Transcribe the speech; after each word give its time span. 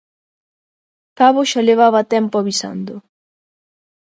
Cabo 1.17 1.41
xa 1.49 1.61
levaba 1.69 2.09
tempo 2.13 2.35
avisando. 2.37 2.95